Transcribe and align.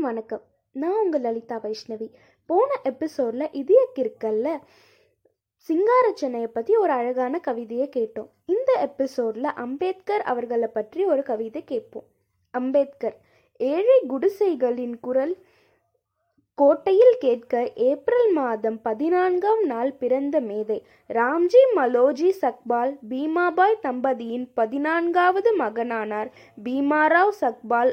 அனைவருக்கும் 0.00 0.18
வணக்கம். 0.18 0.42
நான் 0.72 0.98
உங்கள் 1.02 1.20
லலிதா 1.20 1.56
வைஷ்ணவி. 1.62 2.06
போன 2.46 2.68
எபிசோடில் 2.82 3.52
இதய 3.52 3.80
கிற்கல்ல 3.96 4.46
சிங்கார 5.68 6.12
சென்னையை 6.14 6.48
பற்றி 6.48 6.76
ஒரு 6.76 6.92
அழகான 6.92 7.38
கவிதையை 7.38 7.88
கேட்டோம். 7.96 8.28
இந்த 8.46 8.70
எபிசோடில் 8.80 9.48
அம்பேத்கர் 9.54 10.22
அவர்களை 10.22 10.66
பற்றி 10.66 11.04
ஒரு 11.04 11.22
கவிதை 11.22 11.64
கேட்போம். 11.64 12.06
அம்பேத்கர் 12.54 13.16
ஏழை 13.60 13.98
குடிசைகளின் 14.08 15.00
குரல் 15.00 15.34
கோட்டையில் 16.54 17.16
கேட்க 17.18 17.72
ஏப்ரல் 17.74 18.32
மாதம் 18.32 18.82
பதினான்காம் 18.82 19.64
நாள் 19.64 19.92
பிறந்த 19.92 20.40
மேதை 20.40 20.78
ராம்ஜி 21.10 21.62
மலோஜி 21.76 22.30
சக்பால் 22.42 22.94
பீமாபாய் 23.08 23.82
தம்பதியின் 23.82 24.46
பதினான்காவது 24.54 25.52
மகனானார் 25.58 26.30
பீமாராவ் 26.64 27.34
சக்பால் 27.40 27.92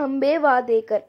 அம்பேவாதேகர். 0.00 1.04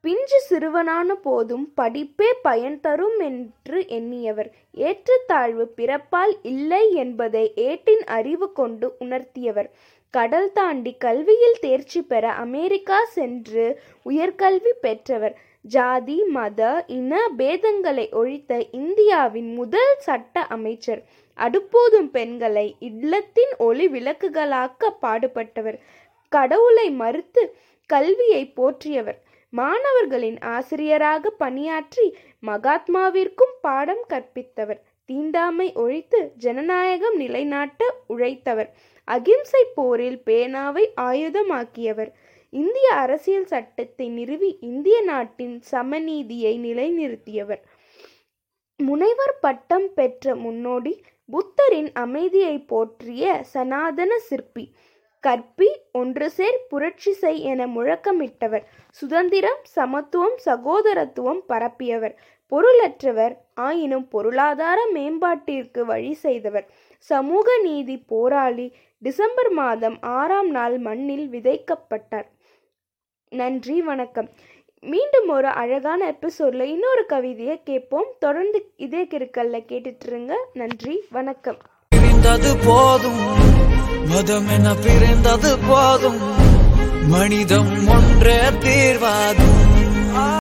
பிஞ்சு 0.00 0.40
சிறுவனான 0.40 1.14
போதும் 1.14 1.72
படிப்பே 1.76 2.30
பயன் 2.42 2.80
தரும் 2.80 3.18
என்று 3.18 3.80
எண்ணியவர். 3.88 4.50
ஏற்றத்தாழ்வு 4.72 5.72
பிறப்பால் 5.76 6.34
இல்லை 6.42 6.92
என்பதை 6.92 7.52
ஏட்டின் 7.54 8.04
அறிவு 8.04 8.52
கொண்டு 8.52 8.96
உணர்த்தியவர். 9.00 9.70
கடல் 10.10 10.52
தாண்டி 10.52 10.96
கல்வியில் 10.98 11.58
தேர்ச்சி 11.60 12.02
பெற 12.02 12.32
அமெரிக்கா 12.32 13.04
சென்று 13.04 13.80
உயர்கல்வி 14.10 14.72
பெற்றவர். 14.80 15.38
ஜாதி 15.60 16.22
மத 16.24 16.84
இன 16.86 17.20
பேதங்களை 17.38 18.12
ஒழித்த 18.12 18.66
இந்தியாவின் 18.72 19.54
முதல் 19.54 19.94
சட்ட 19.98 20.40
அமைச்சர். 20.40 21.02
அடுப்போதும் 21.36 22.10
பெண்களை 22.10 22.76
இல்லத்தின் 22.78 23.52
ஒளி 23.58 23.88
விளக்குகளாக்க 23.88 24.90
பாடுபட்டவர். 25.02 25.78
கடவுளை 26.36 26.86
மறுத்து 27.02 27.42
கல்வியை 27.90 28.42
போற்றியவர். 28.56 29.18
மாணவர்களின் 29.52 30.38
ஆசிரியராக 30.52 31.30
பணியாற்றி 31.42 32.06
மகாத்மாவிற்கும் 32.46 33.54
பாடம் 33.60 34.04
கற்பித்தவர். 34.12 34.80
தீண்டாமை 35.08 35.68
ஒழித்து 35.74 36.20
ஜனநாயகம் 36.44 37.16
நிலைநாட்ட 37.16 37.80
உழைத்தவர். 38.08 38.70
அகிம்சை 39.08 39.62
போரில் 39.74 40.20
பேனாவை 40.26 40.84
ஆயுதமாக்கியவர். 41.00 42.10
இந்திய 42.52 42.88
அரசியல் 43.04 43.48
சட்டத்தை 43.52 44.06
நிறுவி 44.18 44.50
இந்திய 44.70 44.96
நாட்டின் 45.10 45.56
சமநீதியை 45.70 46.54
நிலைநிறுத்தியவர். 46.66 47.62
முனைவர் 48.80 49.36
பட்டம் 49.40 49.88
பெற்ற 49.94 50.34
முன்னோடி 50.36 50.92
புத்தரின் 51.30 51.90
அமைதியை 52.04 52.56
போற்றிய 52.70 53.24
சனாதன 53.52 54.12
சிற்பி. 54.28 54.64
கற்பி 55.26 55.68
ஒன்று 55.92 56.30
சேர் 56.30 56.66
புரட்சி 56.68 57.12
செய் 57.12 57.42
என 57.42 57.66
முழக்கமிட்டவர். 57.66 58.62
சுதந்திரம் 58.90 59.60
சமத்துவம் 59.62 60.36
சகோதரத்துவம் 60.44 61.42
பரப்பியவர். 61.48 62.14
பொருளற்றவர் 62.50 63.36
ஆயினும் 63.54 64.08
பொருளாதார 64.08 64.88
மேம்பாட்டிற்கு 64.94 65.80
வழி 65.80 66.12
செய்தவர். 66.12 66.66
சமூக 66.98 67.60
நீதி 67.62 67.98
போராளி 67.98 68.74
டிசம்பர் 68.98 69.50
மாதம் 69.50 69.98
ஆறாம் 70.00 70.50
நாள் 70.50 70.78
மண்ணில் 70.78 71.28
விதைக்கப்பட்டார். 71.30 72.26
நன்றி 73.30 73.82
வணக்கம். 73.82 74.28
மீண்டும் 74.80 75.28
ஒரு 75.28 75.48
அழகான 75.48 76.10
எபிசோட்ல 76.10 76.62
இன்னொரு 76.62 77.06
கவிதையை 77.06 77.62
கேட்போம். 77.62 78.06
தொடர்ந்து 78.18 78.72
இதே 78.76 79.04
கிருக்கல்ல 79.04 79.62
கேட்டுட்டு 79.68 80.06
இருங்க. 80.06 80.46
நன்றி 80.52 81.04
வணக்கம். 81.10 81.56
போதும். 82.64 83.71
போதும் 84.22 84.48
என 84.48 84.74
பிரிந்தது 84.74 85.58
போதும். 85.68 86.20
மனிதம் 87.08 87.88
ஒன்றே 87.88 88.38
தீர்வாதும் 88.60 89.71